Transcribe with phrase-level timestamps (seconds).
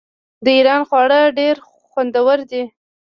[0.43, 1.55] د ایران خواړه ډیر
[1.91, 2.63] خوندور دي.